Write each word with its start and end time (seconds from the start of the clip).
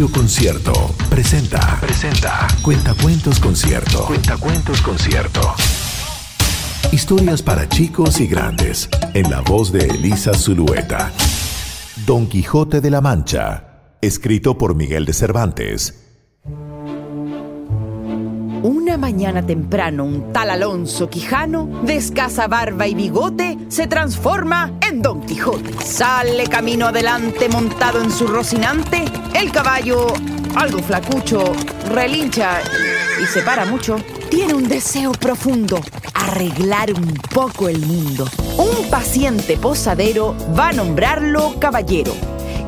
Radio 0.00 0.14
Concierto 0.14 0.72
presenta. 1.10 1.78
Presenta. 1.78 2.46
Cuentacuentos 2.62 3.38
Concierto. 3.38 4.06
Cuentacuentos 4.06 4.80
Concierto. 4.80 5.42
Historias 6.90 7.42
para 7.42 7.68
chicos 7.68 8.18
y 8.18 8.26
grandes. 8.26 8.88
En 9.12 9.28
la 9.30 9.42
voz 9.42 9.70
de 9.72 9.80
Elisa 9.88 10.32
Zulueta. 10.32 11.12
Don 12.06 12.30
Quijote 12.30 12.80
de 12.80 12.90
la 12.90 13.02
Mancha. 13.02 13.98
Escrito 14.00 14.56
por 14.56 14.74
Miguel 14.74 15.04
de 15.04 15.12
Cervantes. 15.12 16.09
Una 18.62 18.98
mañana 18.98 19.46
temprano, 19.46 20.04
un 20.04 20.34
tal 20.34 20.50
Alonso 20.50 21.08
Quijano, 21.08 21.66
de 21.82 21.96
escasa 21.96 22.46
barba 22.46 22.86
y 22.86 22.94
bigote, 22.94 23.56
se 23.68 23.86
transforma 23.86 24.74
en 24.86 25.00
Don 25.00 25.22
Quijote. 25.22 25.72
Sale 25.82 26.44
camino 26.44 26.88
adelante 26.88 27.48
montado 27.48 28.02
en 28.02 28.10
su 28.10 28.26
rocinante. 28.26 29.06
El 29.32 29.50
caballo, 29.50 30.08
algo 30.56 30.80
flacucho, 30.80 31.42
relincha 31.88 32.60
y 33.22 33.24
se 33.24 33.40
para 33.40 33.64
mucho. 33.64 33.96
Tiene 34.28 34.52
un 34.52 34.68
deseo 34.68 35.12
profundo, 35.12 35.80
arreglar 36.12 36.92
un 36.92 37.14
poco 37.34 37.66
el 37.66 37.80
mundo. 37.86 38.26
Un 38.58 38.90
paciente 38.90 39.56
posadero 39.56 40.36
va 40.54 40.68
a 40.68 40.72
nombrarlo 40.72 41.54
caballero 41.58 42.12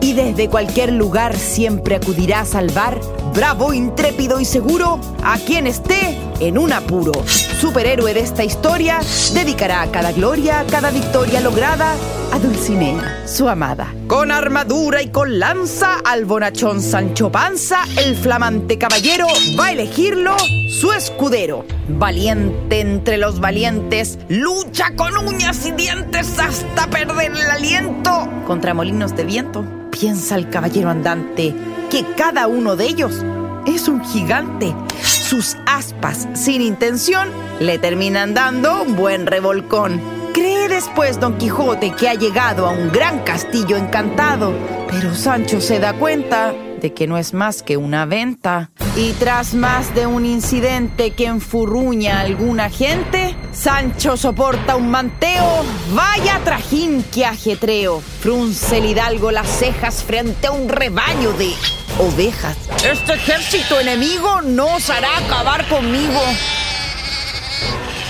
y 0.00 0.14
desde 0.14 0.48
cualquier 0.48 0.92
lugar 0.92 1.36
siempre 1.36 1.96
acudirá 1.96 2.40
a 2.40 2.44
salvar, 2.44 3.00
bravo, 3.34 3.72
intrépido 3.72 4.40
y 4.40 4.44
seguro, 4.44 5.00
a 5.22 5.38
quien 5.38 5.66
esté 5.66 6.16
en 6.40 6.58
un 6.58 6.72
apuro. 6.72 7.12
Superhéroe 7.60 8.14
de 8.14 8.20
esta 8.20 8.42
historia, 8.42 9.00
dedicará 9.34 9.86
cada 9.92 10.12
gloria, 10.12 10.64
cada 10.70 10.90
victoria 10.90 11.40
lograda 11.40 11.94
a 12.32 12.38
Dulcinea, 12.38 13.26
su 13.26 13.48
amada. 13.48 13.92
Con 14.06 14.30
armadura 14.30 15.02
y 15.02 15.08
con 15.08 15.38
lanza, 15.38 16.00
al 16.04 16.24
bonachón 16.24 16.80
Sancho 16.80 17.30
Panza, 17.30 17.82
el 17.98 18.16
flamante 18.16 18.78
caballero 18.78 19.26
va 19.58 19.66
a 19.66 19.72
elegirlo 19.72 20.36
su 20.80 20.92
escudero. 20.92 21.66
Valiente 21.88 22.80
entre 22.80 23.18
los 23.18 23.40
valientes, 23.40 24.18
lucha 24.28 24.94
con 24.96 25.16
uñas 25.18 25.66
y 25.66 25.72
dientes 25.72 26.38
hasta 26.38 26.88
perder 26.88 27.32
el 27.32 27.50
aliento 27.50 28.28
contra 28.46 28.72
molinos 28.72 29.14
de 29.14 29.24
viento 29.24 29.79
piensa 29.90 30.36
el 30.36 30.48
caballero 30.48 30.90
andante 30.90 31.54
que 31.90 32.04
cada 32.16 32.46
uno 32.46 32.76
de 32.76 32.86
ellos 32.86 33.24
es 33.66 33.88
un 33.88 34.04
gigante. 34.04 34.74
Sus 35.02 35.56
aspas, 35.66 36.28
sin 36.34 36.62
intención, 36.62 37.28
le 37.60 37.78
terminan 37.78 38.34
dando 38.34 38.82
un 38.82 38.96
buen 38.96 39.26
revolcón. 39.26 40.00
Cree 40.32 40.68
después 40.68 41.18
Don 41.20 41.36
Quijote 41.38 41.92
que 41.92 42.08
ha 42.08 42.14
llegado 42.14 42.66
a 42.66 42.70
un 42.70 42.90
gran 42.92 43.20
castillo 43.20 43.76
encantado, 43.76 44.52
pero 44.88 45.14
Sancho 45.14 45.60
se 45.60 45.80
da 45.80 45.92
cuenta 45.92 46.54
de 46.80 46.92
que 46.92 47.06
no 47.06 47.18
es 47.18 47.34
más 47.34 47.62
que 47.62 47.76
una 47.76 48.06
venta. 48.06 48.70
Y 48.96 49.12
tras 49.12 49.54
más 49.54 49.94
de 49.94 50.06
un 50.06 50.26
incidente 50.26 51.12
que 51.12 51.26
enfurruña 51.26 52.18
a 52.18 52.20
alguna 52.22 52.70
gente, 52.70 53.36
Sancho 53.52 54.16
soporta 54.16 54.76
un 54.76 54.90
manteo, 54.90 55.64
vaya 55.94 56.40
trajín 56.44 57.04
que 57.04 57.24
ajetreo. 57.24 58.00
Frunce 58.00 58.78
el 58.78 58.86
hidalgo 58.86 59.30
las 59.30 59.48
cejas 59.48 60.02
frente 60.02 60.48
a 60.48 60.52
un 60.52 60.68
rebaño 60.68 61.32
de 61.32 61.52
ovejas. 61.98 62.56
Este 62.84 63.14
ejército 63.14 63.78
enemigo 63.78 64.42
no 64.42 64.76
osará 64.76 65.08
acabar 65.18 65.68
conmigo. 65.68 66.20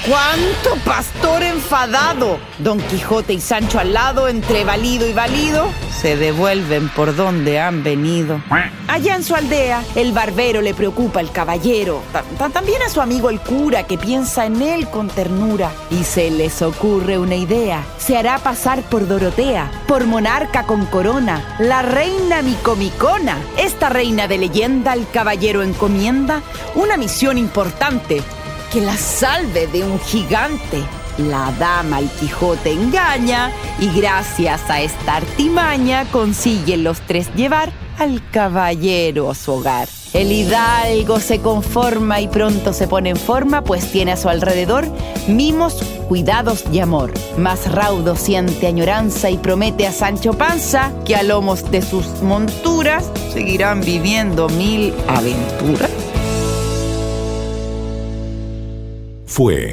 ¡Cuánto 0.08 0.82
pastor 0.84 1.42
enfadado! 1.42 2.38
Don 2.58 2.80
Quijote 2.80 3.34
y 3.34 3.40
Sancho 3.40 3.78
al 3.78 3.92
lado, 3.92 4.28
entre 4.28 4.64
valido 4.64 5.06
y 5.06 5.12
valido, 5.12 5.68
se 6.00 6.16
devuelven 6.16 6.88
por 6.88 7.14
donde 7.14 7.60
han 7.60 7.82
venido. 7.82 8.40
Allá 8.88 9.16
en 9.16 9.22
su 9.22 9.34
aldea, 9.34 9.82
el 9.94 10.12
barbero 10.12 10.62
le 10.62 10.72
preocupa 10.72 11.20
al 11.20 11.30
caballero, 11.30 12.02
también 12.52 12.80
a 12.82 12.88
su 12.88 13.00
amigo 13.00 13.28
el 13.28 13.38
cura 13.40 13.86
que 13.86 13.98
piensa 13.98 14.46
en 14.46 14.62
él 14.62 14.88
con 14.88 15.08
ternura. 15.08 15.70
Y 15.90 16.04
se 16.04 16.30
les 16.30 16.62
ocurre 16.62 17.18
una 17.18 17.34
idea, 17.34 17.84
se 17.98 18.16
hará 18.16 18.38
pasar 18.38 18.82
por 18.82 19.06
Dorotea, 19.06 19.70
por 19.86 20.06
monarca 20.06 20.64
con 20.64 20.86
corona, 20.86 21.56
la 21.58 21.82
reina 21.82 22.40
micomicona. 22.40 23.36
Esta 23.58 23.90
reina 23.90 24.26
de 24.26 24.38
leyenda 24.38 24.92
al 24.92 25.08
caballero 25.10 25.62
encomienda 25.62 26.42
una 26.74 26.96
misión 26.96 27.36
importante 27.36 28.22
que 28.72 28.80
la 28.80 28.96
salve 28.96 29.66
de 29.66 29.84
un 29.84 30.00
gigante. 30.00 30.82
La 31.28 31.52
dama 31.58 31.98
el 31.98 32.08
Quijote 32.08 32.72
engaña 32.72 33.50
y 33.78 33.88
gracias 34.00 34.62
a 34.70 34.80
esta 34.80 35.16
artimaña 35.16 36.06
consiguen 36.10 36.84
los 36.84 37.00
tres 37.02 37.32
llevar 37.34 37.72
al 37.98 38.22
caballero 38.30 39.30
a 39.30 39.34
su 39.34 39.52
hogar. 39.52 39.88
El 40.14 40.32
hidalgo 40.32 41.20
se 41.20 41.40
conforma 41.40 42.20
y 42.20 42.28
pronto 42.28 42.72
se 42.72 42.88
pone 42.88 43.10
en 43.10 43.16
forma, 43.16 43.62
pues 43.62 43.92
tiene 43.92 44.12
a 44.12 44.16
su 44.16 44.28
alrededor 44.28 44.86
mimos, 45.28 45.82
cuidados 46.08 46.64
y 46.72 46.80
amor. 46.80 47.12
Más 47.36 47.70
raudo 47.70 48.16
siente 48.16 48.66
añoranza 48.66 49.30
y 49.30 49.36
promete 49.36 49.86
a 49.86 49.92
Sancho 49.92 50.32
Panza 50.32 50.92
que 51.04 51.14
a 51.14 51.22
lomos 51.22 51.70
de 51.70 51.82
sus 51.82 52.06
monturas 52.22 53.10
seguirán 53.32 53.82
viviendo 53.82 54.48
mil 54.48 54.94
aventuras. 55.06 55.90
Fue 59.26 59.72